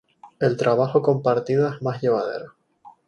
El 0.39 0.57
trabajo 0.57 1.03
compartido 1.03 1.69
es 1.71 1.79
mas 1.83 2.01
llevadero. 2.01 2.53